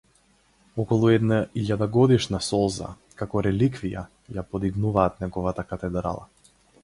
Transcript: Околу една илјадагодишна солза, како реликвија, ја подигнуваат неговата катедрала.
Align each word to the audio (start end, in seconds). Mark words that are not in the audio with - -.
Околу 0.83 1.09
една 1.15 1.35
илјадагодишна 1.63 2.39
солза, 2.45 2.89
како 3.21 3.43
реликвија, 3.49 4.05
ја 4.39 4.47
подигнуваат 4.55 5.25
неговата 5.25 5.67
катедрала. 5.75 6.27